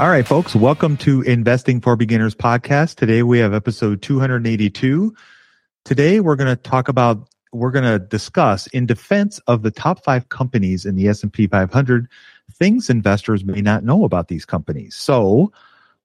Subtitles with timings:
[0.00, 2.94] All right, folks, welcome to Investing for Beginners podcast.
[2.94, 5.14] Today we have episode 282.
[5.84, 10.02] Today we're going to talk about we're going to discuss in defense of the top
[10.02, 12.08] 5 companies in the S&P 500
[12.54, 14.96] things investors may not know about these companies.
[14.96, 15.52] So,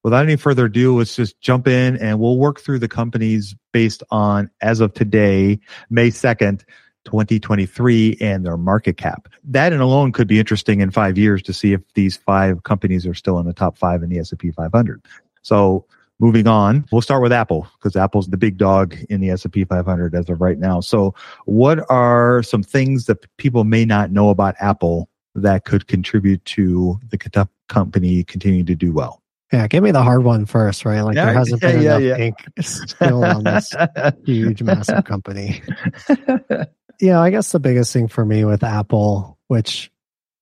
[0.03, 4.03] without any further ado, let's just jump in and we'll work through the companies based
[4.12, 5.58] on as of today,
[5.90, 6.66] May 2nd,
[7.06, 9.30] 2023 and their market cap.
[9.44, 13.06] That and alone could be interesting in five years to see if these five companies
[13.06, 15.06] are still in the top five in the S&P 500.
[15.42, 15.86] So
[16.20, 20.16] moving on, we'll start with Apple because Apple's the big dog in the S&P 500
[20.16, 20.80] as of right now.
[20.80, 21.14] So
[21.46, 27.00] what are some things that people may not know about Apple that could contribute to
[27.10, 29.22] the company continuing to do well?
[29.54, 31.02] Yeah, give me the hard one first, right?
[31.02, 33.72] Like yeah, there hasn't yeah, been yeah, enough ink still on this
[34.26, 35.62] huge, massive company.
[37.00, 39.91] yeah, I guess the biggest thing for me with Apple, which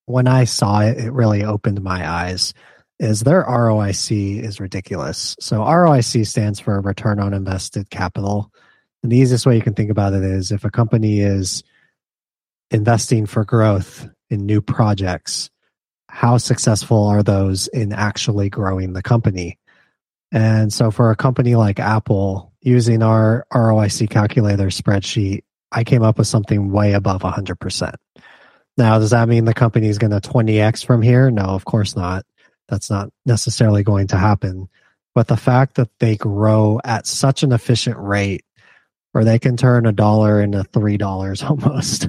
[0.06, 2.54] when I saw it, it really opened my eyes,
[2.98, 5.36] is their ROIC is ridiculous.
[5.40, 8.52] So ROIC stands for return on invested capital.
[9.02, 11.62] And the easiest way you can think about it is if a company is
[12.70, 15.50] investing for growth in new projects,
[16.08, 19.58] how successful are those in actually growing the company?
[20.30, 25.42] And so for a company like Apple, using our ROIC calculator spreadsheet,
[25.74, 27.94] I came up with something way above 100%.
[28.76, 31.30] Now, does that mean the company is going to 20x from here?
[31.30, 32.24] No, of course not.
[32.68, 34.68] That's not necessarily going to happen.
[35.14, 38.44] But the fact that they grow at such an efficient rate
[39.12, 42.08] where they can turn a dollar into $3 almost,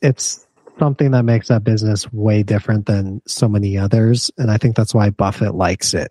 [0.00, 0.46] it's
[0.78, 4.30] something that makes that business way different than so many others.
[4.38, 6.10] And I think that's why Buffett likes it.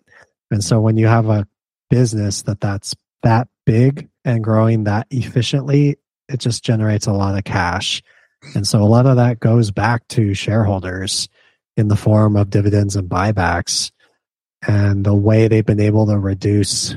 [0.50, 1.46] And so when you have a
[1.90, 5.96] business that that's that big and growing that efficiently,
[6.28, 8.02] it just generates a lot of cash.
[8.54, 11.28] And so a lot of that goes back to shareholders
[11.76, 13.90] in the form of dividends and buybacks.
[14.66, 16.94] And the way they've been able to reduce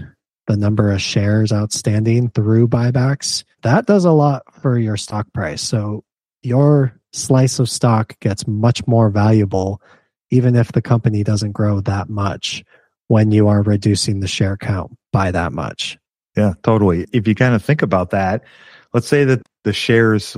[0.48, 5.62] the number of shares outstanding through buybacks, that does a lot for your stock price.
[5.62, 6.04] So
[6.42, 9.82] your slice of stock gets much more valuable,
[10.30, 12.64] even if the company doesn't grow that much
[13.08, 15.98] when you are reducing the share count by that much.
[16.36, 17.06] Yeah, totally.
[17.12, 18.44] If you kind of think about that,
[18.94, 20.38] let's say that the shares,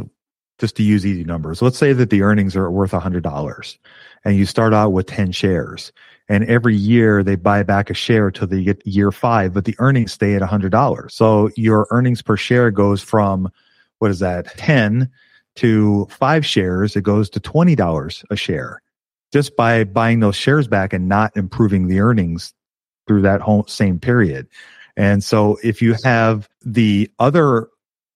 [0.59, 3.77] just to use easy numbers, let's say that the earnings are worth $100
[4.25, 5.91] and you start out with 10 shares
[6.29, 9.75] and every year they buy back a share till they get year five, but the
[9.79, 11.11] earnings stay at $100.
[11.11, 13.51] So your earnings per share goes from,
[13.97, 15.09] what is that, 10
[15.55, 18.81] to five shares, it goes to $20 a share
[19.33, 22.53] just by buying those shares back and not improving the earnings
[23.07, 24.47] through that whole same period.
[24.95, 27.69] And so if you have the other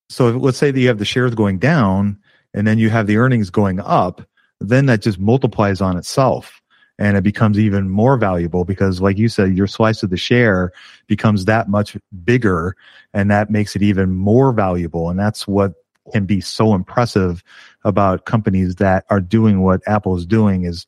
[0.10, 2.18] so let's say that you have the shares going down
[2.54, 4.22] and then you have the earnings going up,
[4.60, 6.62] then that just multiplies on itself.
[7.00, 10.72] and it becomes even more valuable because like you said your slice of the share
[11.08, 12.76] becomes that much bigger
[13.14, 15.74] and that makes it even more valuable and that's what
[16.12, 17.44] can be so impressive
[17.84, 20.86] about companies that are doing what apple is doing is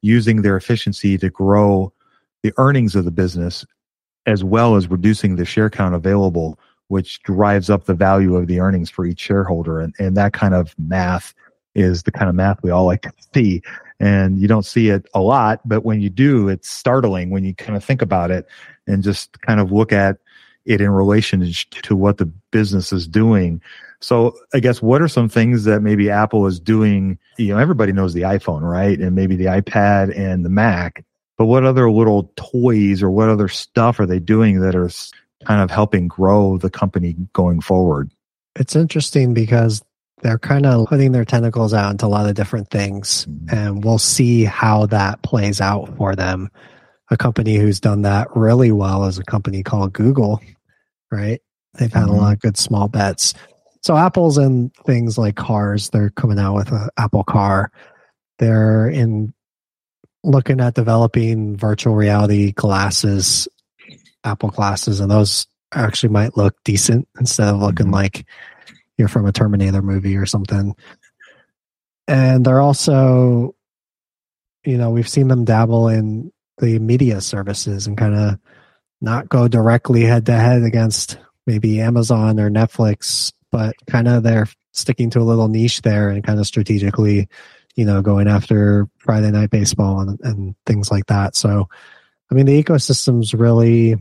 [0.00, 1.92] using their efficiency to grow
[2.44, 3.64] the earnings of the business
[4.26, 6.56] as well as reducing the share count available
[6.88, 9.80] which drives up the value of the earnings for each shareholder.
[9.80, 11.34] And, and that kind of math
[11.74, 13.62] is the kind of math we all like to see.
[14.00, 17.52] And you don't see it a lot but when you do it's startling when you
[17.54, 18.46] kind of think about it
[18.86, 20.18] and just kind of look at
[20.64, 21.50] it in relation
[21.82, 23.60] to what the business is doing.
[24.00, 27.18] So i guess what are some things that maybe apple is doing?
[27.38, 28.98] You know everybody knows the iphone right?
[28.98, 31.04] And maybe the ipad and the mac
[31.38, 34.90] but what other little toys or what other stuff are they doing that are
[35.48, 38.12] kind of helping grow the company going forward.
[38.54, 39.82] It's interesting because
[40.22, 43.54] they're kind of putting their tentacles out into a lot of different things mm-hmm.
[43.56, 46.50] and we'll see how that plays out for them.
[47.10, 50.40] A company who's done that really well is a company called google
[51.10, 51.40] right?
[51.74, 52.12] They've had mm-hmm.
[52.12, 53.34] a lot of good small bets.
[53.82, 55.90] So apple's in things like cars.
[55.90, 57.70] They're coming out with an apple car.
[58.38, 59.32] They're in
[60.24, 63.48] looking at developing virtual reality glasses
[64.24, 67.94] apple glasses and those actually might look decent instead of looking mm-hmm.
[67.94, 68.26] like
[68.96, 70.74] you're from a Terminator movie or something.
[72.06, 73.54] And they're also,
[74.64, 78.38] you know, we've seen them dabble in the media services and kind of
[79.00, 84.48] not go directly head to head against maybe Amazon or Netflix, but kind of they're
[84.72, 87.28] sticking to a little niche there and kind of strategically,
[87.76, 91.36] you know, going after Friday night baseball and, and things like that.
[91.36, 91.68] So,
[92.30, 93.96] I mean, the ecosystem's really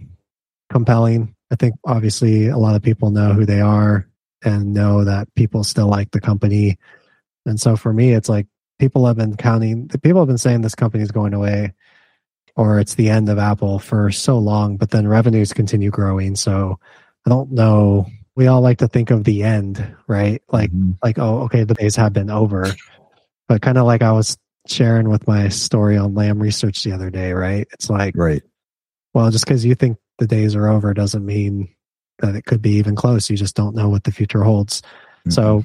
[0.71, 1.35] compelling.
[1.51, 4.07] I think obviously a lot of people know who they are
[4.43, 6.77] and know that people still like the company.
[7.45, 8.47] And so for me, it's like
[8.79, 11.73] people have been counting, people have been saying this company is going away
[12.55, 16.35] or it's the end of Apple for so long, but then revenues continue growing.
[16.35, 16.79] So
[17.25, 18.07] I don't know.
[18.35, 20.41] We all like to think of the end, right?
[20.51, 20.91] Like, mm-hmm.
[21.03, 22.67] like, oh, okay, the days have been over.
[23.47, 24.37] But kind of like I was
[24.69, 27.67] sharing with my story on Lam Research the other day, right?
[27.73, 28.41] It's like, right.
[29.13, 31.73] Well, just because you think the days are over doesn't mean
[32.19, 33.29] that it could be even close.
[33.29, 34.81] You just don't know what the future holds.
[34.81, 35.31] Mm-hmm.
[35.31, 35.63] So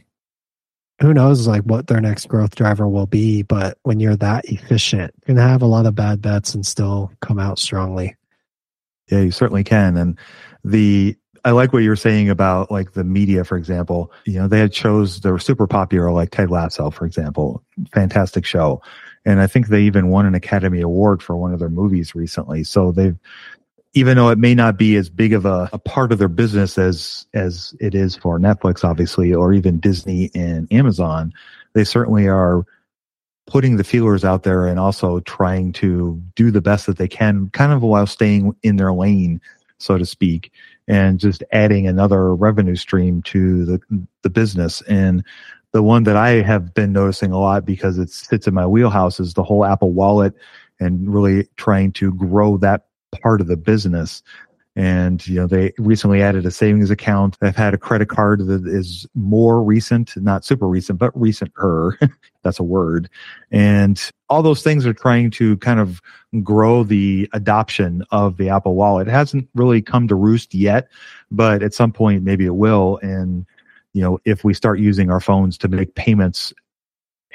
[1.00, 5.12] who knows like what their next growth driver will be, but when you're that efficient,
[5.20, 8.16] you can have a lot of bad bets and still come out strongly.
[9.10, 9.96] Yeah, you certainly can.
[9.96, 10.18] And
[10.64, 14.12] the I like what you're saying about like the media, for example.
[14.24, 17.62] You know, they had shows that were super popular, like Ted Lasso, for example.
[17.92, 18.80] Fantastic show.
[19.24, 22.64] And I think they even won an Academy Award for one of their movies recently.
[22.64, 23.16] So they've
[23.94, 26.78] even though it may not be as big of a, a, part of their business
[26.78, 31.32] as as it is for Netflix, obviously, or even Disney and Amazon,
[31.74, 32.64] they certainly are
[33.46, 37.50] putting the feelers out there and also trying to do the best that they can,
[37.50, 39.40] kind of while staying in their lane,
[39.78, 40.52] so to speak,
[40.92, 43.80] and just adding another revenue stream to the
[44.20, 44.82] the business.
[44.82, 45.24] And
[45.72, 49.18] the one that I have been noticing a lot because it sits in my wheelhouse
[49.18, 50.34] is the whole Apple Wallet
[50.80, 52.88] and really trying to grow that
[53.22, 54.22] part of the business.
[54.74, 57.36] And, you know, they recently added a savings account.
[57.40, 61.98] They've had a credit card that is more recent, not super recent, but recent her.
[62.42, 63.10] That's a word.
[63.50, 66.00] And all those things are trying to kind of
[66.42, 69.08] grow the adoption of the Apple wallet.
[69.08, 70.88] It hasn't really come to roost yet,
[71.30, 72.98] but at some point maybe it will.
[73.02, 73.44] And,
[73.92, 76.54] you know, if we start using our phones to make payments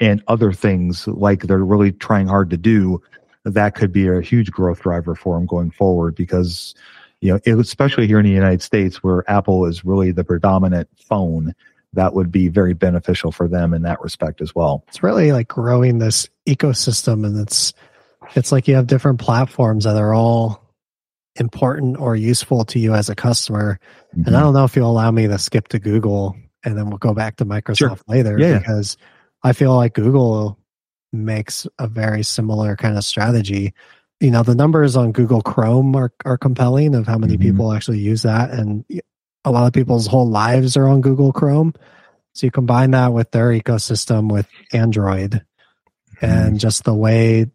[0.00, 3.00] and other things like they're really trying hard to do,
[3.44, 6.74] that could be a huge growth driver for them going forward because
[7.20, 11.54] you know especially here in the united states where apple is really the predominant phone
[11.94, 15.48] that would be very beneficial for them in that respect as well it's really like
[15.48, 17.72] growing this ecosystem and it's
[18.34, 20.62] it's like you have different platforms that are all
[21.36, 23.78] important or useful to you as a customer
[24.16, 24.26] mm-hmm.
[24.26, 26.98] and i don't know if you'll allow me to skip to google and then we'll
[26.98, 27.96] go back to microsoft sure.
[28.06, 28.58] later yeah.
[28.58, 28.96] because
[29.42, 30.58] i feel like google
[31.12, 33.74] makes a very similar kind of strategy.
[34.20, 37.42] You know, the numbers on Google Chrome are, are compelling of how many mm-hmm.
[37.42, 38.50] people actually use that.
[38.50, 38.84] And
[39.44, 41.74] a lot of people's whole lives are on Google Chrome.
[42.34, 45.44] So you combine that with their ecosystem with Android
[46.20, 46.24] mm-hmm.
[46.24, 47.46] and just the way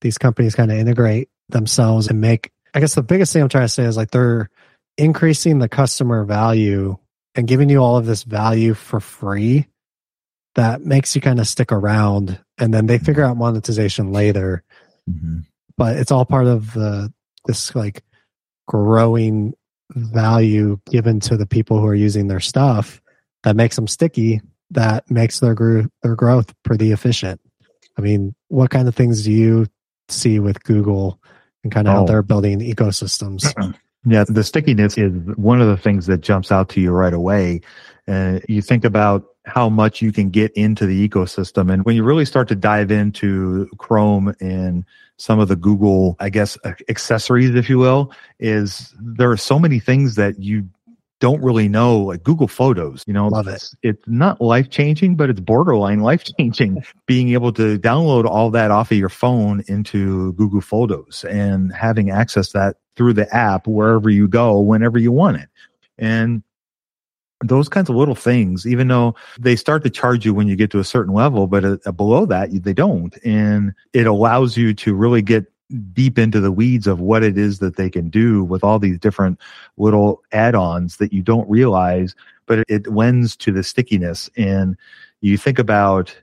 [0.00, 3.64] these companies kind of integrate themselves and make, I guess the biggest thing I'm trying
[3.64, 4.50] to say is like they're
[4.96, 6.96] increasing the customer value
[7.34, 9.68] and giving you all of this value for free
[10.54, 14.62] that makes you kind of stick around and then they figure out monetization later
[15.08, 15.40] mm-hmm.
[15.76, 17.12] But it's all part of the
[17.46, 18.02] this like
[18.68, 19.54] growing
[19.90, 23.02] value given to the people who are using their stuff
[23.42, 27.40] that makes them sticky that makes their gro- their growth pretty efficient
[27.98, 29.66] i mean what kind of things do you
[30.12, 31.20] see with Google
[31.64, 31.96] and kind of oh.
[31.98, 33.52] how they're building ecosystems.
[34.04, 37.60] Yeah, the stickiness is one of the things that jumps out to you right away.
[38.08, 41.72] And uh, you think about how much you can get into the ecosystem.
[41.72, 44.84] And when you really start to dive into Chrome and
[45.16, 46.56] some of the Google, I guess,
[46.88, 50.68] accessories, if you will, is there are so many things that you
[51.22, 53.70] don't really know, like Google Photos, you know, love it.
[53.84, 56.84] It's not life changing, but it's borderline life changing.
[57.06, 62.10] Being able to download all that off of your phone into Google Photos and having
[62.10, 65.48] access that through the app wherever you go, whenever you want it.
[65.96, 66.42] And
[67.42, 70.70] those kinds of little things, even though they start to charge you when you get
[70.70, 73.16] to a certain level, but uh, below that, they don't.
[73.24, 75.46] And it allows you to really get
[75.92, 78.98] deep into the weeds of what it is that they can do with all these
[78.98, 79.40] different
[79.76, 82.14] little add-ons that you don't realize
[82.46, 84.76] but it lends to the stickiness and
[85.20, 86.14] you think about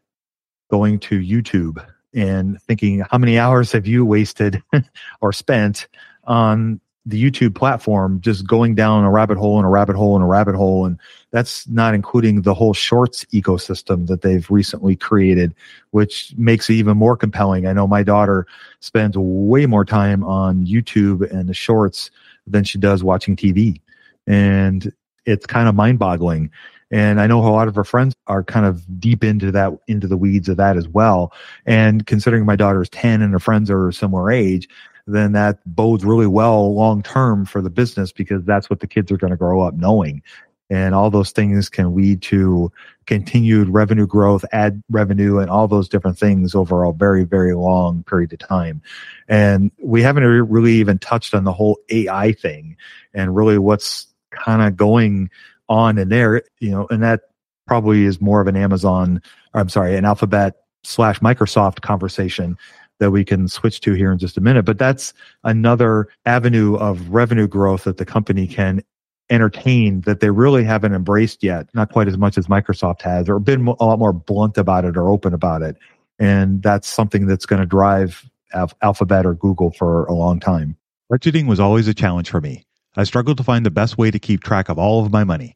[0.70, 1.84] going to youtube
[2.14, 4.62] and thinking how many hours have you wasted
[5.22, 5.88] or spent
[6.26, 10.24] on the YouTube platform just going down a rabbit hole and a rabbit hole and
[10.24, 10.86] a rabbit hole.
[10.86, 11.00] And
[11.32, 15.54] that's not including the whole shorts ecosystem that they've recently created,
[15.92, 17.66] which makes it even more compelling.
[17.66, 18.46] I know my daughter
[18.80, 22.12] spends way more time on YouTube and the shorts
[22.46, 23.82] than she does watching TV.
[24.28, 24.94] And
[25.26, 26.52] it's kind of mind boggling.
[26.92, 30.08] And I know a lot of her friends are kind of deep into that, into
[30.08, 31.32] the weeds of that as well.
[31.66, 34.68] And considering my daughter is 10 and her friends are similar age,
[35.14, 39.12] then that bodes really well long term for the business because that's what the kids
[39.12, 40.22] are going to grow up knowing.
[40.72, 42.72] And all those things can lead to
[43.08, 48.04] continued revenue growth, ad revenue, and all those different things over a very, very long
[48.04, 48.84] period of time.
[49.28, 52.78] And we haven't really even touched on the whole AI thing
[53.16, 55.32] and really what's kind of going
[55.70, 57.22] on in there, you know, and that
[57.66, 59.22] probably is more of an Amazon,
[59.56, 62.58] I'm sorry, an Alphabet slash Microsoft conversation
[63.00, 64.64] that we can switch to here in just a minute.
[64.64, 65.14] But that's
[65.44, 68.84] another avenue of revenue growth that the company can
[69.30, 73.40] entertain that they really haven't embraced yet, not quite as much as Microsoft has, or
[73.40, 75.78] been a lot more blunt about it or open about it.
[76.18, 78.30] And that's something that's going to drive
[78.82, 80.76] Alphabet or Google for a long time.
[81.12, 82.66] Budgeting was always a challenge for me.
[82.98, 85.56] I struggled to find the best way to keep track of all of my money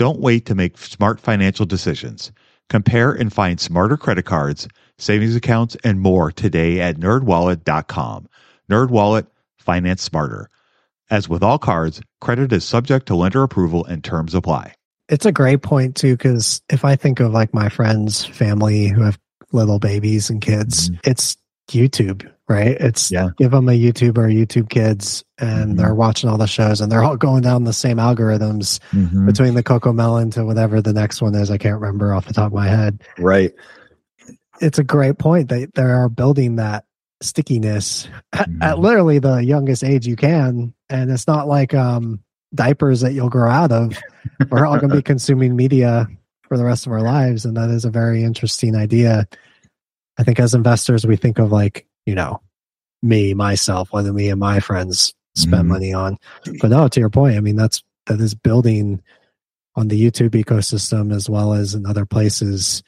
[0.00, 2.32] Don't wait to make smart financial decisions.
[2.70, 4.66] Compare and find smarter credit cards,
[4.96, 8.26] savings accounts, and more today at nerdwallet.com.
[8.70, 9.26] Nerdwallet,
[9.58, 10.48] finance smarter.
[11.10, 14.72] As with all cards, credit is subject to lender approval and terms apply.
[15.10, 19.02] It's a great point too, because if I think of like my friends, family who
[19.02, 19.18] have
[19.52, 20.88] little babies and kids.
[20.88, 21.10] Mm-hmm.
[21.10, 21.36] It's
[21.68, 22.76] YouTube, right?
[22.80, 23.30] It's yeah.
[23.38, 25.76] give them a YouTube or YouTube kids and mm-hmm.
[25.76, 29.24] they're watching all the shows and they're all going down the same algorithms mm-hmm.
[29.24, 31.50] between the CoComelon to whatever the next one is.
[31.50, 33.02] I can't remember off the top of my head.
[33.18, 33.52] Right.
[34.60, 35.48] It's a great point.
[35.48, 36.84] They they are building that
[37.22, 38.82] stickiness at, at mm-hmm.
[38.82, 40.74] literally the youngest age you can.
[40.90, 42.20] And it's not like um
[42.54, 43.96] diapers that you'll grow out of.
[44.50, 46.08] We're all going to be consuming media
[46.48, 47.44] for the rest of our lives.
[47.44, 49.28] And that is a very interesting idea.
[50.18, 52.40] I think as investors, we think of like, you know,
[53.02, 56.18] me, myself, whether me and my friends spend mm money on.
[56.60, 59.02] But no, to your point, I mean, that's, that is building
[59.76, 62.82] on the YouTube ecosystem as well as in other places,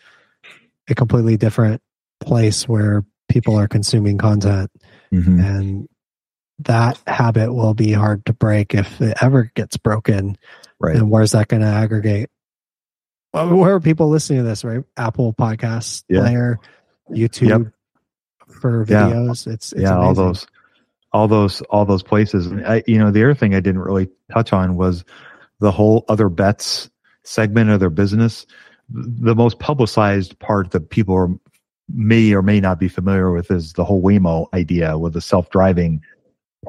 [0.88, 1.80] a completely different
[2.20, 4.70] place where people are consuming content.
[5.12, 5.40] Mm-hmm.
[5.40, 5.88] And
[6.60, 10.36] that habit will be hard to break if it ever gets broken.
[10.80, 10.96] Right.
[10.96, 12.28] And where's that going to aggregate?
[13.32, 14.64] well, where are people listening to this?
[14.64, 16.20] Right, Apple Podcast yeah.
[16.20, 16.58] Player,
[17.10, 17.71] YouTube yep.
[18.62, 19.46] For videos.
[19.46, 19.52] Yeah.
[19.52, 20.02] It's, it's yeah, amazing.
[20.02, 20.46] all those,
[21.12, 22.46] all those, all those places.
[22.46, 25.04] And I, you know, the other thing I didn't really touch on was
[25.60, 26.90] the whole other bets
[27.24, 28.46] segment of their business.
[28.88, 31.28] The most publicized part that people are,
[31.94, 36.00] may or may not be familiar with is the whole Waymo idea with the self-driving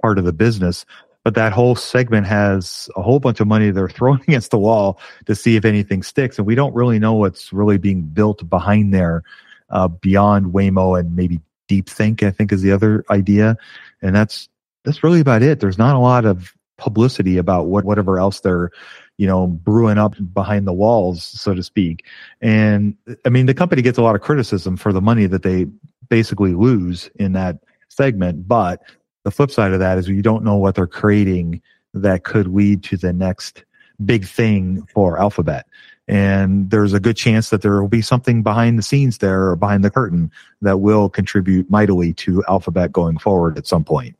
[0.01, 0.85] part of the business
[1.23, 4.99] but that whole segment has a whole bunch of money they're throwing against the wall
[5.25, 6.37] to see if anything sticks.
[6.37, 9.23] And we don't really know what's really being built behind there
[9.69, 13.57] uh, beyond Waymo and maybe Deep Think, I think is the other idea.
[14.01, 14.49] And that's,
[14.83, 15.59] that's really about it.
[15.59, 18.71] There's not a lot of publicity about what, whatever else they're,
[19.17, 22.05] you know, brewing up behind the walls, so to speak.
[22.41, 25.67] And I mean, the company gets a lot of criticism for the money that they
[26.09, 28.81] basically lose in that segment, but
[29.23, 31.61] the flip side of that is you don't know what they're creating
[31.93, 33.63] that could lead to the next
[34.03, 35.65] big thing for Alphabet.
[36.07, 39.55] And there's a good chance that there will be something behind the scenes there or
[39.55, 40.31] behind the curtain
[40.61, 44.17] that will contribute mightily to Alphabet going forward at some point.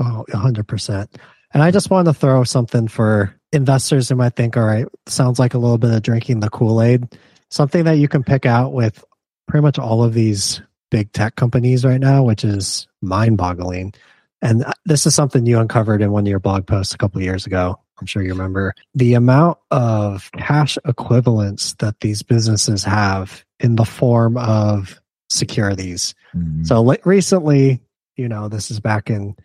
[0.00, 1.08] Oh, 100%.
[1.54, 5.38] And I just want to throw something for investors who might think, all right, sounds
[5.38, 7.16] like a little bit of drinking the Kool Aid.
[7.50, 9.02] Something that you can pick out with
[9.46, 13.94] pretty much all of these big tech companies right now, which is mind boggling.
[14.42, 17.18] And uh, this is something you uncovered in one of your blog posts a couple
[17.18, 17.80] of years ago.
[18.00, 23.84] I'm sure you remember the amount of cash equivalents that these businesses have in the
[23.84, 26.14] form of securities.
[26.34, 26.64] Mm-hmm.
[26.64, 27.80] So recently,
[28.16, 29.36] you know, this is back in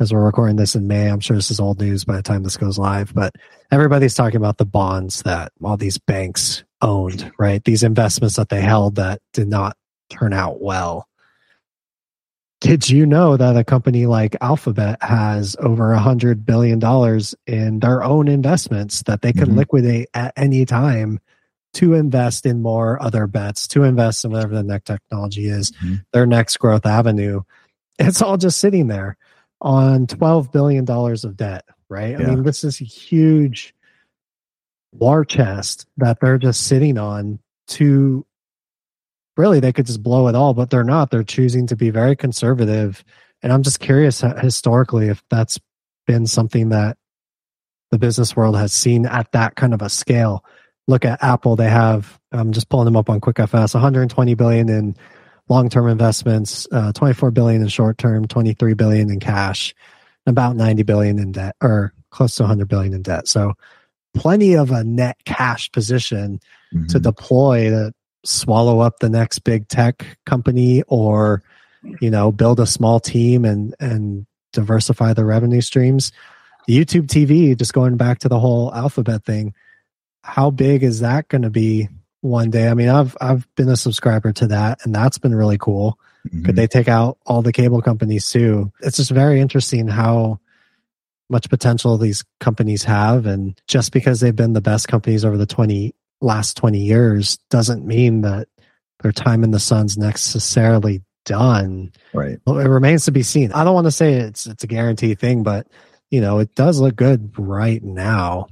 [0.00, 1.08] as we're recording this in May.
[1.08, 3.34] I'm sure this is old news by the time this goes live, but
[3.72, 7.62] everybody's talking about the bonds that all these banks owned, right?
[7.64, 9.76] These investments that they held that did not
[10.10, 11.07] turn out well.
[12.60, 17.78] Did you know that a company like Alphabet has over a hundred billion dollars in
[17.78, 19.58] their own investments that they can mm-hmm.
[19.58, 21.20] liquidate at any time
[21.74, 25.96] to invest in more other bets, to invest in whatever the next technology is, mm-hmm.
[26.12, 27.42] their next growth avenue.
[27.98, 29.16] It's all just sitting there
[29.60, 32.18] on $12 billion of debt, right?
[32.18, 32.26] Yeah.
[32.26, 33.74] I mean, this is a huge
[34.92, 38.24] war chest that they're just sitting on to
[39.38, 41.10] really they could just blow it all, but they're not.
[41.10, 43.04] They're choosing to be very conservative.
[43.40, 45.58] And I'm just curious historically if that's
[46.06, 46.98] been something that
[47.90, 50.44] the business world has seen at that kind of a scale.
[50.88, 52.18] Look at Apple; they have.
[52.32, 53.74] I'm just pulling them up on QuickFS.
[53.74, 54.96] 120 billion in
[55.48, 59.74] long-term investments, uh, 24 billion in short-term, 23 billion in cash,
[60.26, 63.28] about 90 billion in debt, or close to 100 billion in debt.
[63.28, 63.54] So,
[64.14, 66.40] plenty of a net cash position
[66.74, 66.86] mm-hmm.
[66.86, 67.92] to deploy to
[68.24, 71.42] swallow up the next big tech company or
[72.00, 76.12] you know build a small team and and diversify the revenue streams.
[76.68, 79.54] Youtube tv just going back to the whole alphabet thing
[80.22, 81.88] how big is that going to be
[82.20, 82.68] one day?
[82.68, 85.98] I mean i've i've been a subscriber to that and that's been really cool.
[86.26, 86.44] Mm-hmm.
[86.44, 88.72] could they take out all the cable companies too?
[88.80, 90.40] It's just very interesting how
[91.30, 95.46] much potential these companies have and just because they've been the best companies over the
[95.46, 98.48] 20 last 20 years doesn't mean that
[99.02, 101.92] their time in the sun's necessarily done.
[102.12, 102.38] Right.
[102.46, 103.52] Well, it remains to be seen.
[103.52, 105.66] I don't want to say it's it's a guarantee thing, but
[106.10, 108.48] you know, it does look good right now.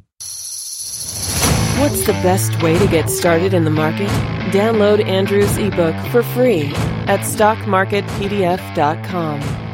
[1.79, 4.09] What's the best way to get started in the market?
[4.50, 6.72] Download Andrew's ebook for free
[7.07, 9.66] at stockmarketpdf.com.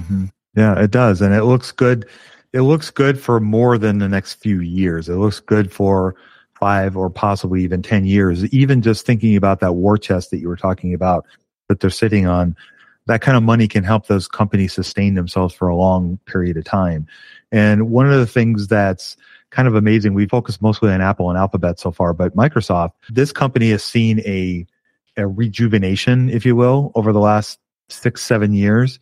[0.00, 0.24] Mm-hmm.
[0.56, 1.22] Yeah, it does.
[1.22, 2.06] And it looks good
[2.52, 5.08] it looks good for more than the next few years.
[5.08, 6.14] It looks good for
[6.54, 8.44] five or possibly even 10 years.
[8.52, 11.26] Even just thinking about that war chest that you were talking about
[11.68, 12.56] that they're sitting on,
[13.06, 16.64] that kind of money can help those companies sustain themselves for a long period of
[16.64, 17.06] time.
[17.50, 19.16] And one of the things that's
[19.50, 23.32] kind of amazing, we focus mostly on Apple and Alphabet so far, but Microsoft, this
[23.32, 24.66] company has seen a
[25.16, 27.58] a rejuvenation, if you will, over the last
[27.88, 28.98] six, seven years.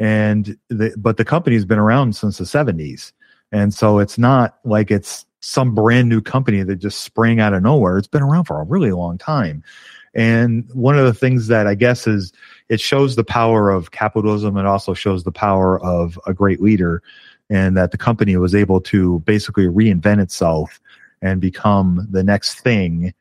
[0.00, 3.12] And the, but the company's been around since the 70s.
[3.52, 7.62] And so it's not like it's some brand new company that just sprang out of
[7.62, 7.98] nowhere.
[7.98, 9.62] It's been around for a really long time.
[10.14, 12.32] And one of the things that I guess is
[12.68, 14.56] it shows the power of capitalism.
[14.56, 17.02] It also shows the power of a great leader
[17.50, 20.80] and that the company was able to basically reinvent itself
[21.20, 23.12] and become the next thing,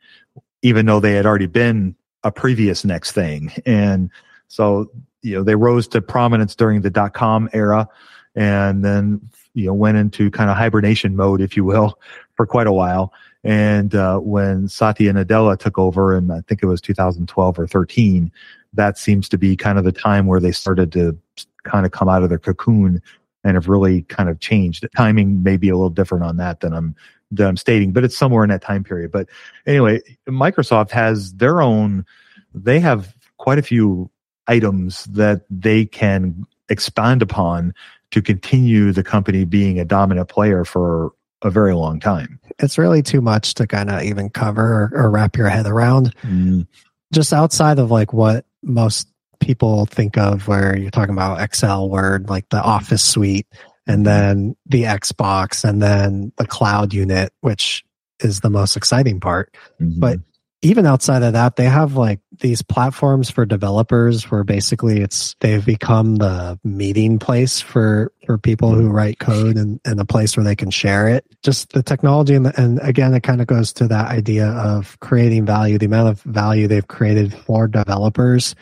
[0.62, 3.52] even though they had already been a previous next thing.
[3.66, 4.10] And
[4.48, 4.90] so,
[5.22, 7.88] you know, they rose to prominence during the dot com era
[8.36, 9.22] and then,
[9.54, 12.00] you know, went into kind of hibernation mode, if you will,
[12.36, 13.14] for quite a while.
[13.44, 18.32] And uh, when Satya Nadella took over, and I think it was 2012 or 13,
[18.74, 21.18] that seems to be kind of the time where they started to
[21.64, 23.02] kind of come out of their cocoon
[23.44, 24.84] and have really kind of changed.
[24.84, 26.96] The timing may be a little different on that than I'm
[27.32, 29.12] that I'm stating, but it's somewhere in that time period.
[29.12, 29.30] But
[29.68, 32.06] anyway, Microsoft has their own.
[32.54, 34.10] They have quite a few
[34.50, 37.74] items that they can expand upon
[38.12, 42.40] to continue the company being a dominant player for a very long time.
[42.60, 46.16] It's really too much to kind of even cover or, or wrap your head around.
[46.24, 46.68] Mm.
[47.14, 49.08] Just outside of like what most
[49.40, 53.48] people think of where you're talking about Excel, Word, like the Office suite,
[53.88, 57.84] and then the Xbox, and then the cloud unit, which
[58.20, 59.56] is the most exciting part.
[59.80, 60.00] Mm-hmm.
[60.00, 60.20] But
[60.62, 65.66] even outside of that, they have like these platforms for developers where basically it's they've
[65.66, 70.44] become the meeting place for for people who write code and, and a place where
[70.44, 71.26] they can share it.
[71.44, 75.00] Just the technology and the, and again, it kind of goes to that idea of
[75.00, 78.54] creating value, the amount of value they've created for developers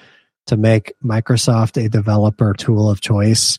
[0.45, 3.57] to make Microsoft a developer tool of choice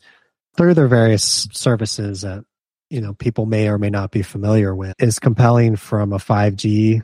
[0.55, 2.45] through their various services that
[2.89, 7.01] you know people may or may not be familiar with is compelling from a 5G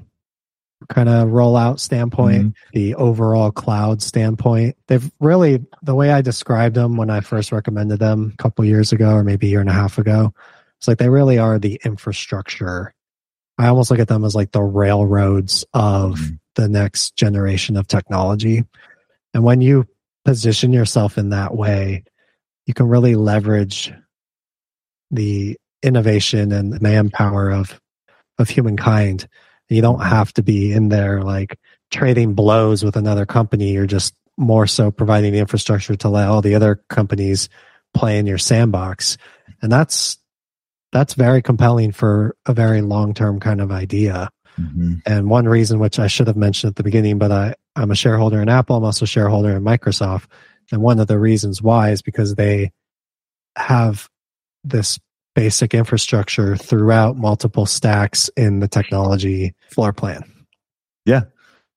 [0.89, 2.69] kind of rollout standpoint, mm-hmm.
[2.73, 4.75] the overall cloud standpoint.
[4.87, 8.91] They've really, the way I described them when I first recommended them a couple years
[8.91, 10.33] ago or maybe a year and a half ago,
[10.77, 12.93] it's like they really are the infrastructure.
[13.57, 16.35] I almost look at them as like the railroads of mm-hmm.
[16.55, 18.63] the next generation of technology.
[19.33, 19.87] And when you
[20.25, 22.03] position yourself in that way,
[22.65, 23.93] you can really leverage
[25.11, 27.79] the innovation and the manpower of
[28.37, 29.27] of humankind
[29.69, 31.57] you don't have to be in there like
[31.91, 33.71] trading blows with another company.
[33.71, 37.49] You're just more so providing the infrastructure to let all the other companies
[37.93, 39.17] play in your sandbox.
[39.61, 40.17] And that's
[40.91, 44.29] that's very compelling for a very long term kind of idea.
[44.59, 44.95] Mm-hmm.
[45.05, 47.95] And one reason which I should have mentioned at the beginning, but I, I'm a
[47.95, 50.27] shareholder in Apple, I'm also a shareholder in Microsoft.
[50.71, 52.71] And one of the reasons why is because they
[53.57, 54.09] have
[54.63, 54.99] this
[55.35, 60.23] basic infrastructure throughout multiple stacks in the technology floor plan.
[61.05, 61.23] Yeah.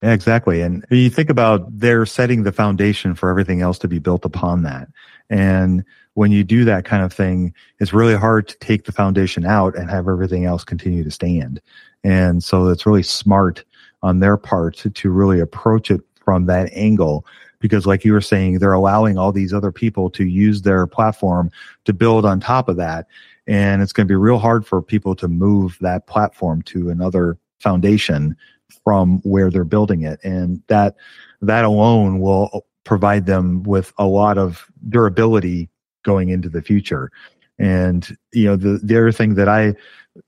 [0.00, 0.62] Exactly.
[0.62, 4.62] And you think about they're setting the foundation for everything else to be built upon
[4.62, 4.88] that.
[5.28, 9.44] And when you do that kind of thing, it's really hard to take the foundation
[9.44, 11.60] out and have everything else continue to stand.
[12.04, 13.64] And so it's really smart
[14.02, 17.26] on their part to, to really approach it from that angle
[17.60, 21.50] because like you were saying they're allowing all these other people to use their platform
[21.84, 23.06] to build on top of that
[23.48, 27.38] and it's going to be real hard for people to move that platform to another
[27.60, 28.36] foundation
[28.84, 30.20] from where they're building it.
[30.22, 30.94] And that
[31.40, 35.70] that alone will provide them with a lot of durability
[36.04, 37.10] going into the future.
[37.58, 39.74] And you know the the other thing that i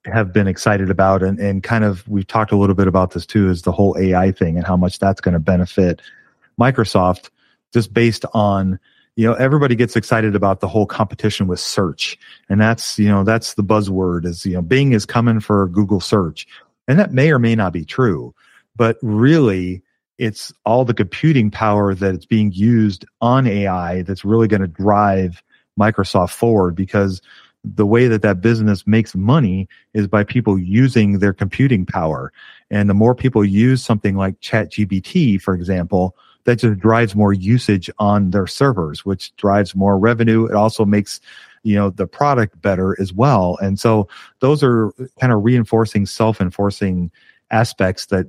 [0.05, 3.27] have been excited about and, and kind of we've talked a little bit about this
[3.27, 6.01] too is the whole ai thing and how much that's going to benefit
[6.61, 7.31] microsoft
[7.73, 8.79] just based on
[9.21, 12.19] you know everybody gets excited about the whole competition with search.
[12.49, 16.01] And that's you know that's the buzzword is you know bing is coming for google
[16.01, 16.47] search.
[16.89, 18.35] And that may or may not be true
[18.77, 19.83] but really
[20.17, 24.67] it's all the computing power that it's being used on ai that's really going to
[24.67, 25.43] drive
[25.79, 27.21] microsoft forward because
[27.63, 32.33] the way that that business makes money is by people using their computing power.
[32.71, 36.17] And the more people use something like chat gpt for example
[36.51, 40.47] that just drives more usage on their servers, which drives more revenue.
[40.47, 41.21] It also makes
[41.63, 44.09] you know the product better as well and so
[44.39, 47.11] those are kind of reinforcing self-enforcing
[47.51, 48.27] aspects that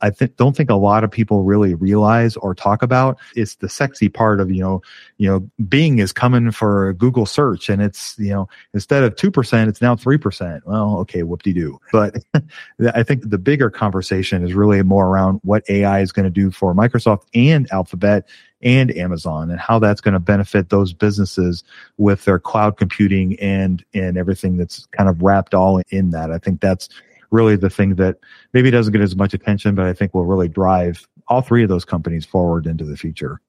[0.00, 3.18] I th- don't think a lot of people really realize or talk about.
[3.36, 4.82] It's the sexy part of, you know,
[5.18, 9.68] you know, Bing is coming for Google search and it's, you know, instead of 2%,
[9.68, 10.60] it's now 3%.
[10.64, 11.80] Well, okay, whoop-de-doo.
[11.92, 12.16] But
[12.94, 16.50] I think the bigger conversation is really more around what AI is going to do
[16.50, 18.28] for Microsoft and Alphabet
[18.62, 21.62] and Amazon and how that's going to benefit those businesses
[21.98, 26.32] with their cloud computing and and everything that's kind of wrapped all in that.
[26.32, 26.88] I think that's
[27.34, 28.16] really the thing that
[28.52, 31.68] maybe doesn't get as much attention, but I think will really drive all three of
[31.68, 33.40] those companies forward into the future.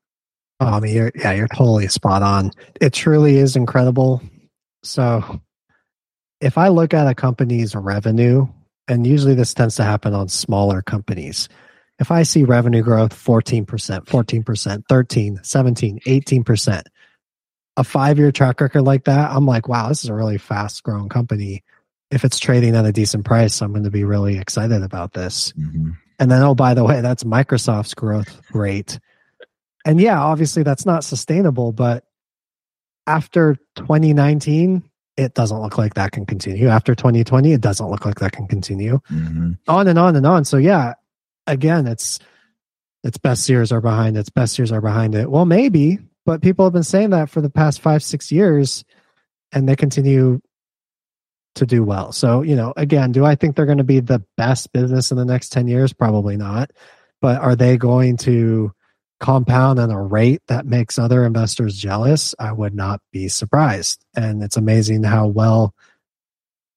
[0.60, 2.52] Oh, I mean, you're, yeah, you're totally spot on.
[2.82, 4.22] It truly is incredible.
[4.84, 5.42] So,
[6.42, 8.48] if I look at a company's revenue,
[8.88, 11.48] and usually this tends to happen on smaller companies,
[12.00, 16.84] if I see revenue growth 14%, 14%, 13, 17, 18%,
[17.78, 20.84] a five year track record like that, I'm like, wow, this is a really fast
[20.84, 21.64] growing company.
[22.16, 25.54] If it's trading at a decent price, I'm going to be really excited about this.
[25.54, 25.92] Mm-hmm.
[26.18, 29.00] And then, oh, by the way, that's Microsoft's growth rate
[29.86, 32.04] and yeah, obviously that's not sustainable, but
[33.06, 34.84] after 2019,
[35.16, 36.68] it doesn't look like that can continue.
[36.68, 39.00] After 2020, it doesn't look like that can continue.
[39.12, 39.52] Mm-hmm.
[39.68, 40.44] On and on and on.
[40.44, 40.96] So yeah,
[41.46, 42.20] again, it's
[43.04, 45.30] its best years are behind its best years are behind it.
[45.30, 48.84] Well, maybe, but people have been saying that for the past five, six years,
[49.52, 50.42] and they continue
[51.56, 52.12] to do well.
[52.12, 55.18] So, you know, again, do I think they're going to be the best business in
[55.18, 55.94] the next 10 years?
[55.94, 56.72] Probably not.
[57.22, 58.74] But are they going to
[59.20, 64.06] compound at a rate that makes other investors jealous, I would not be surprised.
[64.16, 65.74] And it's amazing how well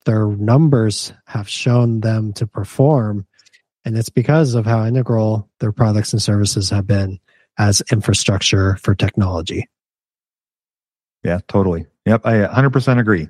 [0.04, 3.26] their numbers have shown them to perform.
[3.84, 7.20] And it's because of how integral their products and services have been
[7.58, 9.68] as infrastructure for technology.
[11.24, 11.86] Yeah, totally.
[12.06, 13.28] Yep, I 100% agree.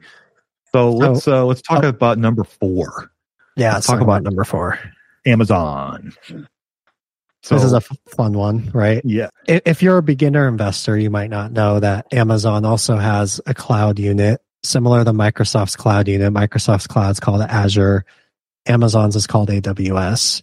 [0.72, 3.10] So let's uh, let's talk oh, about number 4.
[3.56, 4.78] Yeah, let's, talk about number 4.
[5.26, 6.12] Amazon.
[7.42, 9.00] So, this is a fun one, right?
[9.04, 9.30] Yeah.
[9.46, 13.98] If you're a beginner investor, you might not know that Amazon also has a cloud
[13.98, 16.32] unit similar to Microsoft's cloud unit.
[16.32, 18.04] Microsoft's cloud is called Azure.
[18.66, 20.42] Amazon's is called AWS.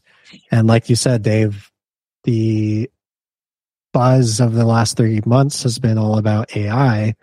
[0.52, 1.72] And like you said, Dave,
[2.24, 2.90] the
[3.94, 7.16] buzz of the last three months has been all about AI.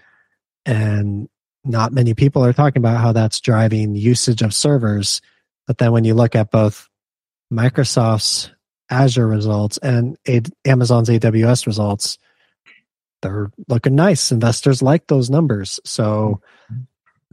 [0.65, 1.29] And
[1.65, 5.21] not many people are talking about how that's driving usage of servers.
[5.67, 6.89] But then when you look at both
[7.53, 8.51] Microsoft's
[8.91, 10.17] Azure results and
[10.65, 12.19] Amazon's AWS results,
[13.23, 14.33] they're looking nice.
[14.33, 15.79] Investors like those numbers.
[15.85, 16.41] So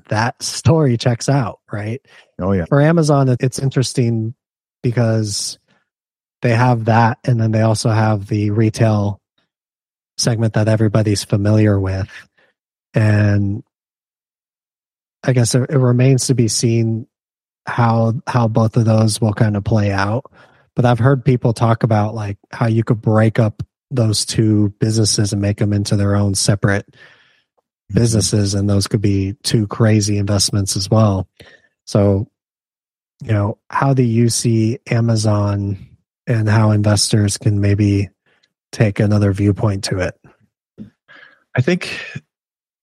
[0.10, 2.02] that story checks out, right?
[2.40, 2.66] Oh, yeah.
[2.66, 4.36] For Amazon, it's interesting
[4.84, 5.58] because
[6.42, 7.18] they have that.
[7.26, 9.20] And then they also have the retail
[10.18, 12.10] segment that everybody's familiar with.
[12.94, 13.64] And
[15.24, 17.08] I guess it, it remains to be seen
[17.66, 20.32] how how both of those will kind of play out
[20.80, 25.34] but I've heard people talk about like how you could break up those two businesses
[25.34, 28.00] and make them into their own separate mm-hmm.
[28.00, 31.28] businesses and those could be two crazy investments as well.
[31.86, 32.30] So,
[33.22, 35.86] you know, how do you see Amazon
[36.28, 38.10] and how investors can maybe
[38.72, 40.18] take another viewpoint to it?
[41.58, 42.24] I think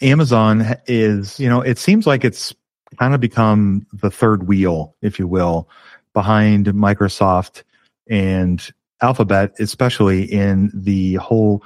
[0.00, 2.54] Amazon is, you know, it seems like it's
[2.98, 5.68] kind of become the third wheel, if you will,
[6.12, 7.62] behind Microsoft
[8.08, 8.70] and
[9.02, 11.62] Alphabet, especially in the whole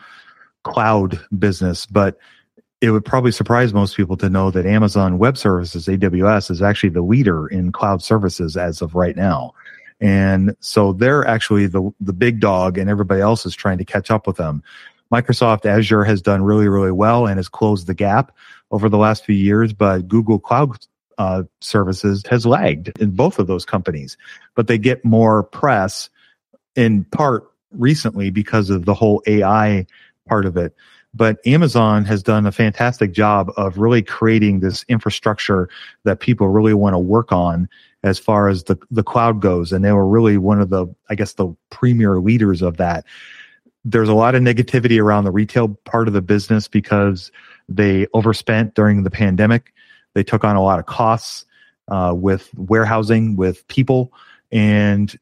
[0.64, 1.86] cloud business.
[1.86, 2.18] But
[2.80, 6.90] it would probably surprise most people to know that Amazon Web Services, AWS, is actually
[6.90, 9.52] the leader in cloud services as of right now.
[10.00, 14.10] And so they're actually the, the big dog, and everybody else is trying to catch
[14.10, 14.62] up with them.
[15.12, 18.35] Microsoft Azure has done really, really well and has closed the gap
[18.70, 20.77] over the last few years, but Google Cloud
[21.18, 24.16] uh, Services has lagged in both of those companies.
[24.55, 26.09] But they get more press
[26.77, 29.87] in part recently because of the whole AI
[30.29, 30.75] part of it.
[31.12, 35.68] But Amazon has done a fantastic job of really creating this infrastructure
[36.05, 37.68] that people really want to work on
[38.05, 39.73] as far as the, the cloud goes.
[39.73, 43.05] And they were really one of the, I guess, the premier leaders of that.
[43.84, 47.32] There's a lot of negativity around the retail part of the business because
[47.68, 49.72] they overspent during the pandemic.
[50.14, 51.46] They took on a lot of costs
[51.88, 54.12] uh, with warehousing, with people,
[54.52, 55.16] and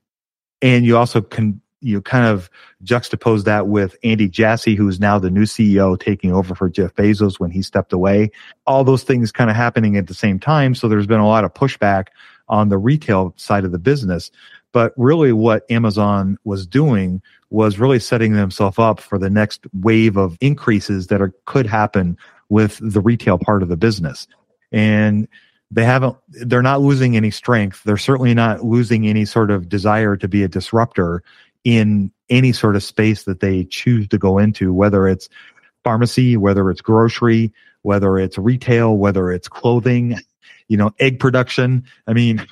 [0.61, 2.51] and you also can you kind of
[2.83, 7.39] juxtapose that with Andy Jassy, who's now the new CEO taking over for Jeff Bezos
[7.39, 8.31] when he stepped away.
[8.67, 10.75] All those things kind of happening at the same time.
[10.75, 12.09] So there's been a lot of pushback
[12.49, 14.31] on the retail side of the business.
[14.73, 20.17] But really, what Amazon was doing was really setting themselves up for the next wave
[20.17, 22.17] of increases that are, could happen
[22.49, 24.27] with the retail part of the business.
[24.71, 25.29] And
[25.71, 30.17] they haven't they're not losing any strength they're certainly not losing any sort of desire
[30.17, 31.23] to be a disruptor
[31.65, 35.29] in any sort of space that they choose to go into whether it's
[35.85, 40.19] pharmacy whether it's grocery whether it's retail whether it's clothing
[40.69, 42.45] you know egg production i mean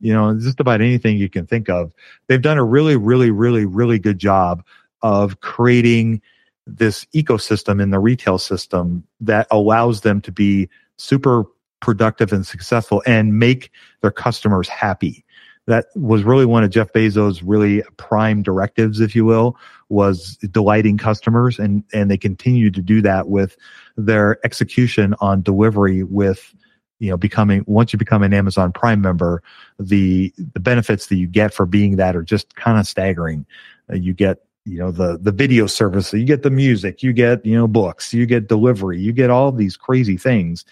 [0.00, 1.92] you know just about anything you can think of
[2.26, 4.64] they've done a really really really really good job
[5.02, 6.20] of creating
[6.66, 11.44] this ecosystem in the retail system that allows them to be super
[11.80, 15.24] productive and successful and make their customers happy.
[15.66, 19.56] that was really one of Jeff Bezos' really prime directives, if you will,
[19.88, 23.56] was delighting customers, and and they continue to do that with
[23.96, 26.54] their execution on delivery with
[26.98, 29.42] you know becoming once you become an Amazon Prime member,
[29.78, 33.46] the the benefits that you get for being that are just kind of staggering.
[33.90, 37.44] Uh, you get you know the the video service, you get the music, you get
[37.44, 40.64] you know books, you get delivery, you get all these crazy things,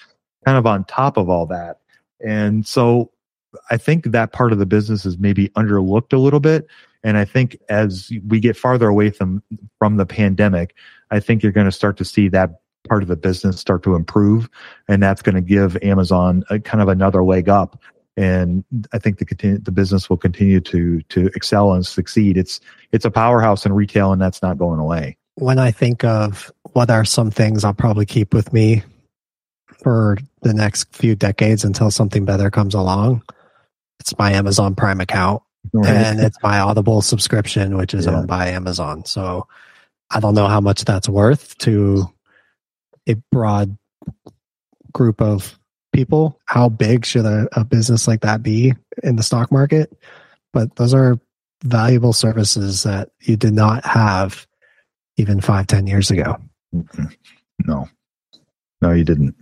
[0.44, 1.80] kind of on top of all that.
[2.24, 3.10] And so
[3.70, 6.66] I think that part of the business is maybe underlooked a little bit.
[7.04, 9.42] And I think as we get farther away from
[9.78, 10.74] from the pandemic,
[11.10, 13.94] I think you're going to start to see that part of the business start to
[13.94, 14.48] improve,
[14.88, 17.80] and that's going to give Amazon a kind of another leg up.
[18.16, 22.36] And I think the continue, the business will continue to to excel and succeed.
[22.36, 22.60] It's
[22.92, 25.16] it's a powerhouse in retail, and that's not going away.
[25.36, 28.82] When I think of what are some things I'll probably keep with me
[29.82, 33.22] for the next few decades until something better comes along,
[33.98, 35.42] it's my Amazon Prime account
[35.72, 35.88] right.
[35.88, 38.12] and it's my Audible subscription, which is yeah.
[38.12, 39.04] owned by Amazon.
[39.04, 39.46] So
[40.10, 42.06] I don't know how much that's worth to
[43.08, 43.76] a broad
[44.92, 45.58] group of
[45.92, 46.40] people.
[46.46, 49.92] How big should a, a business like that be in the stock market?
[50.52, 51.18] But those are
[51.62, 54.46] valuable services that you did not have
[55.16, 56.36] even five, ten years ago.
[57.66, 57.88] No,
[58.80, 59.36] no, you didn't.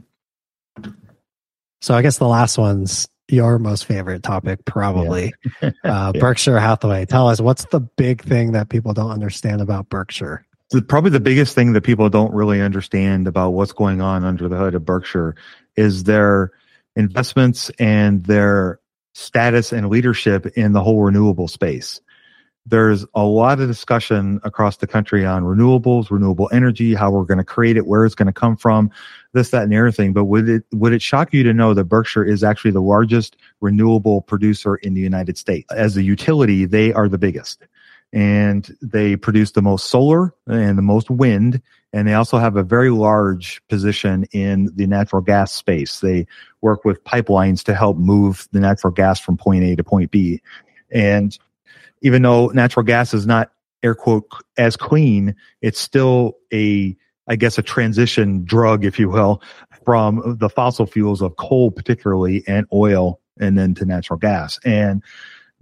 [1.80, 5.32] So I guess the last one's your most favorite topic, probably.
[5.62, 5.70] Yeah.
[5.84, 7.06] uh, Berkshire Hathaway.
[7.06, 10.44] Tell us what's the big thing that people don't understand about Berkshire?
[10.70, 14.48] The, probably the biggest thing that people don't really understand about what's going on under
[14.48, 15.34] the hood of Berkshire
[15.76, 16.52] is their
[16.96, 18.80] investments and their
[19.12, 22.00] status and leadership in the whole renewable space.
[22.66, 27.38] There's a lot of discussion across the country on renewables, renewable energy, how we're going
[27.38, 28.90] to create it, where it's going to come from
[29.32, 30.12] this, that, and everything.
[30.12, 33.36] But would it would it shock you to know that Berkshire is actually the largest
[33.60, 35.72] renewable producer in the United States?
[35.72, 37.66] As a utility, they are the biggest.
[38.12, 41.62] And they produce the most solar and the most wind.
[41.92, 46.00] And they also have a very large position in the natural gas space.
[46.00, 46.26] They
[46.60, 50.40] work with pipelines to help move the natural gas from point A to point B.
[50.90, 51.36] And
[52.02, 56.96] even though natural gas is not air quote as clean, it's still a
[57.30, 59.40] I guess, a transition drug, if you will,
[59.84, 64.58] from the fossil fuels of coal, particularly, and oil, and then to natural gas.
[64.64, 65.00] And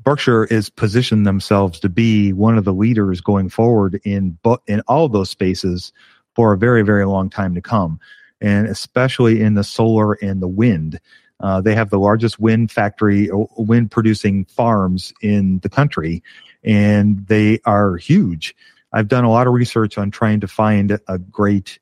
[0.01, 5.09] Berkshire is positioned themselves to be one of the leaders going forward in in all
[5.09, 5.93] those spaces
[6.35, 7.99] for a very, very long time to come,
[8.41, 11.01] and especially in the solar and the wind.
[11.41, 16.23] Uh, they have the largest wind factory, wind producing farms in the country,
[16.65, 18.55] and they are huge.
[18.93, 21.79] I've done a lot of research on trying to find a great,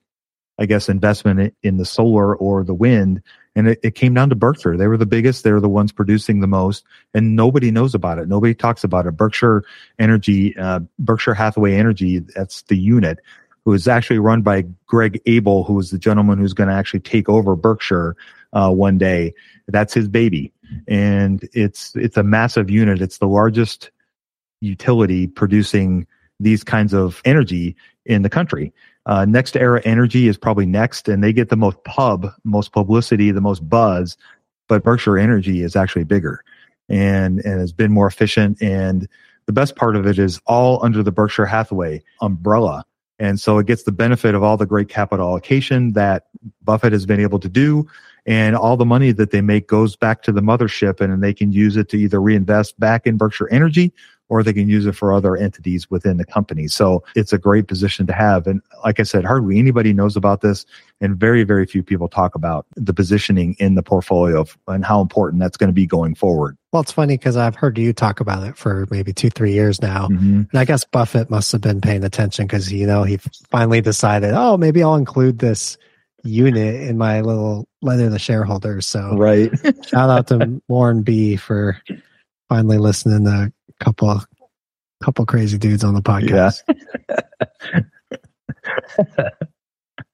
[0.58, 3.22] I guess, investment in the solar or the wind.
[3.56, 4.76] And it, it came down to Berkshire.
[4.76, 5.42] They were the biggest.
[5.42, 8.28] They were the ones producing the most, and nobody knows about it.
[8.28, 9.16] Nobody talks about it.
[9.16, 9.64] Berkshire
[9.98, 13.18] Energy, uh, Berkshire Hathaway Energy, that's the unit,
[13.64, 17.00] who is actually run by Greg Abel, who is the gentleman who's going to actually
[17.00, 18.14] take over Berkshire
[18.52, 19.34] uh, one day.
[19.66, 20.52] That's his baby,
[20.86, 23.02] and it's it's a massive unit.
[23.02, 23.90] It's the largest
[24.60, 26.06] utility producing
[26.38, 28.72] these kinds of energy in the country.
[29.06, 33.40] Uh, NextEra Energy is probably next, and they get the most pub, most publicity, the
[33.40, 34.16] most buzz.
[34.68, 36.42] But Berkshire Energy is actually bigger,
[36.88, 38.60] and and has been more efficient.
[38.60, 39.08] And
[39.46, 42.84] the best part of it is all under the Berkshire Hathaway umbrella,
[43.20, 46.26] and so it gets the benefit of all the great capital allocation that
[46.64, 47.86] Buffett has been able to do,
[48.26, 51.32] and all the money that they make goes back to the mothership, and, and they
[51.32, 53.92] can use it to either reinvest back in Berkshire Energy
[54.28, 56.66] or they can use it for other entities within the company.
[56.68, 58.46] So it's a great position to have.
[58.46, 60.66] And like I said, hardly anybody knows about this
[61.00, 65.40] and very, very few people talk about the positioning in the portfolio and how important
[65.40, 66.56] that's going to be going forward.
[66.72, 69.80] Well, it's funny because I've heard you talk about it for maybe two, three years
[69.80, 70.08] now.
[70.08, 70.42] Mm-hmm.
[70.50, 73.18] And I guess Buffett must have been paying attention because, you know, he
[73.50, 75.78] finally decided, oh, maybe I'll include this
[76.24, 78.86] unit in my little letter to shareholders.
[78.86, 79.50] So, right.
[79.86, 81.80] shout out to Warren B for
[82.48, 84.20] finally listening to a couple
[85.02, 86.62] couple crazy dudes on the podcast.
[87.14, 87.80] Yeah.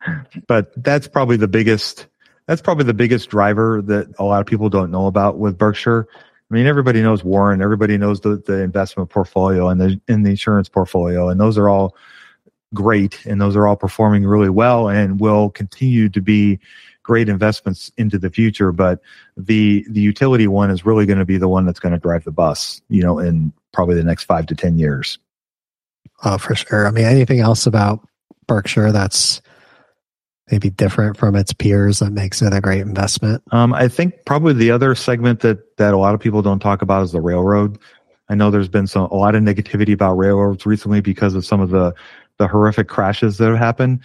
[0.48, 2.06] but that's probably the biggest
[2.46, 6.08] that's probably the biggest driver that a lot of people don't know about with Berkshire.
[6.50, 10.30] I mean, everybody knows Warren, everybody knows the, the investment portfolio and the in the
[10.30, 11.96] insurance portfolio, and those are all
[12.74, 16.58] great and those are all performing really well and will continue to be
[17.02, 18.72] great investments into the future.
[18.72, 19.00] But
[19.36, 22.24] the the utility one is really going to be the one that's going to drive
[22.24, 25.18] the bus, you know, in probably the next five to ten years.
[26.24, 26.86] Oh, for sure.
[26.86, 28.06] I mean, anything else about
[28.46, 29.42] Berkshire that's
[30.50, 33.42] maybe different from its peers that makes it a great investment?
[33.52, 36.82] Um, I think probably the other segment that that a lot of people don't talk
[36.82, 37.78] about is the railroad.
[38.28, 41.60] I know there's been some a lot of negativity about railroads recently because of some
[41.60, 41.94] of the
[42.38, 44.00] the horrific crashes that have happened.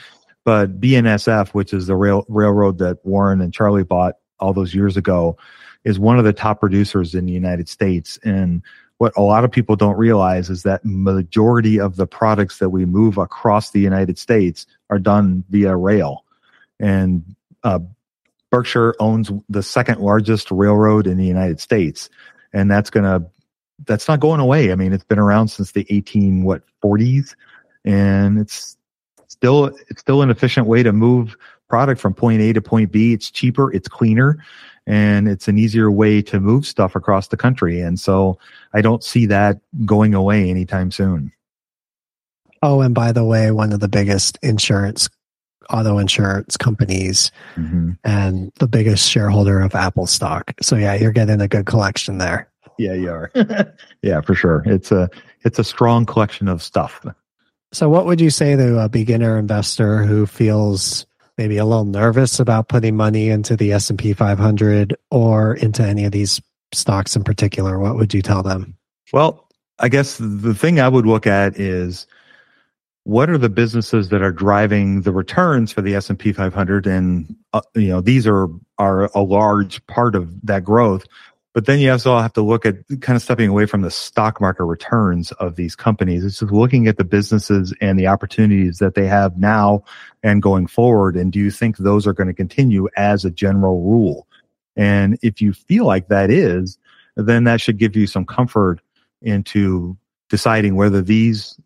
[0.47, 4.95] But BNSF, which is the rail railroad that Warren and Charlie bought all those years
[4.95, 5.37] ago,
[5.83, 8.17] is one of the top producers in the United States.
[8.23, 8.61] And
[8.97, 12.85] what a lot of people don't realize is that majority of the products that we
[12.85, 16.23] move across the United States are done via rail.
[16.79, 17.35] And
[17.65, 17.79] uh,
[18.49, 22.09] Berkshire owns the second largest railroad in the United States,
[22.53, 23.25] and that's gonna
[23.85, 24.71] that's not going away.
[24.71, 27.35] I mean, it's been around since the eighteen what forties,
[27.83, 28.76] and it's
[29.27, 31.35] still it's still an efficient way to move
[31.69, 33.13] product from point A to point B.
[33.13, 34.37] It's cheaper, it's cleaner,
[34.85, 37.81] and it's an easier way to move stuff across the country.
[37.81, 38.39] And so
[38.73, 41.31] I don't see that going away anytime soon.
[42.63, 45.09] Oh, and by the way, one of the biggest insurance
[45.69, 47.91] auto insurance companies mm-hmm.
[48.03, 50.53] and the biggest shareholder of Apple stock.
[50.61, 52.49] So yeah, you're getting a good collection there.
[52.77, 53.31] Yeah, you are.
[54.01, 54.63] yeah, for sure.
[54.65, 55.09] It's a
[55.41, 57.05] it's a strong collection of stuff.
[57.73, 61.05] So what would you say to a beginner investor who feels
[61.37, 66.11] maybe a little nervous about putting money into the S&P 500 or into any of
[66.11, 66.41] these
[66.73, 68.75] stocks in particular, what would you tell them?
[69.13, 69.47] Well,
[69.79, 72.07] I guess the thing I would look at is
[73.03, 77.61] what are the businesses that are driving the returns for the S&P 500 and uh,
[77.73, 78.49] you know these are
[78.79, 81.05] are a large part of that growth
[81.57, 84.39] but then you also have to look at kind of stepping away from the stock
[84.39, 86.23] market returns of these companies.
[86.23, 89.83] It's just looking at the businesses and the opportunities that they have now
[90.21, 91.15] and going forward.
[91.15, 94.27] And do you think those are going to continue as a general rule?
[94.75, 96.77] And if you feel like that is,
[97.15, 98.79] then that should give you some comfort
[99.23, 99.97] into
[100.29, 101.59] deciding whether these,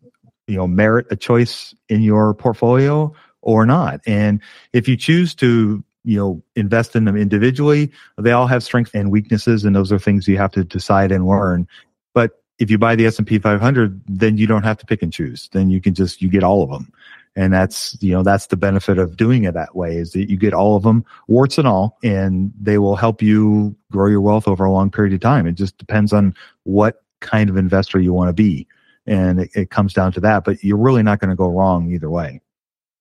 [0.46, 3.12] you know, merit a choice in your portfolio
[3.42, 4.00] or not.
[4.06, 4.40] And
[4.72, 7.90] if you choose to you know invest in them individually.
[8.18, 11.26] They all have strengths and weaknesses and those are things you have to decide and
[11.26, 11.68] learn.
[12.14, 15.48] But if you buy the s&p 500 then you don't have to pick and choose.
[15.52, 16.92] Then you can just you get all of them.
[17.34, 20.36] And that's you know that's the benefit of doing it that way is that you
[20.36, 24.48] get all of them warts and all and they will help you grow your wealth
[24.48, 25.46] over a long period of time.
[25.46, 26.34] It just depends on
[26.64, 28.66] what kind of investor you want to be
[29.06, 30.44] and it, it comes down to that.
[30.44, 32.40] But you're really not going to go wrong either way.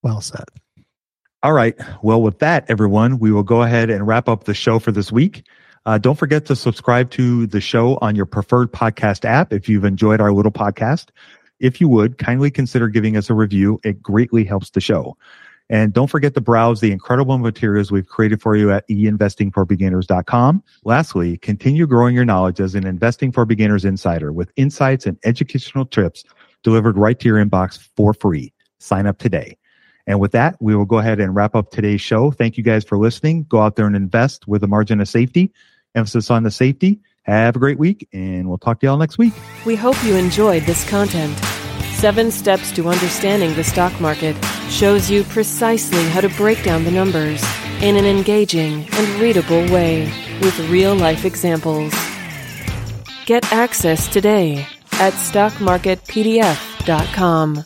[0.04, 0.46] Well said
[1.44, 1.76] all right.
[2.02, 5.12] Well, with that, everyone, we will go ahead and wrap up the show for this
[5.12, 5.44] week.
[5.86, 9.86] Uh, don't forget to subscribe to the show on your preferred podcast app if you've
[9.86, 11.08] enjoyed our little podcast.
[11.60, 13.80] If you would, kindly consider giving us a review.
[13.84, 15.18] It greatly helps the show.
[15.70, 20.64] And don't forget to browse the incredible materials we've created for you at einvestingforbeginners.com.
[20.84, 25.86] Lastly, continue growing your knowledge as an Investing for Beginners insider with insights and educational
[25.86, 26.26] tips
[26.62, 28.54] delivered right to your inbox for free.
[28.80, 29.58] Sign up today.
[30.08, 32.32] And with that, we will go ahead and wrap up today's show.
[32.32, 33.46] Thank you guys for listening.
[33.50, 35.52] Go out there and invest with a margin of safety.
[35.96, 37.00] Emphasis on the safety.
[37.24, 39.34] Have a great week, and we'll talk to y'all next week.
[39.66, 41.38] We hope you enjoyed this content.
[41.94, 44.36] Seven Steps to Understanding the Stock Market
[44.70, 47.44] shows you precisely how to break down the numbers
[47.82, 50.06] in an engaging and readable way
[50.42, 51.94] with real life examples.
[53.26, 57.66] Get access today at stockmarketpdf.com.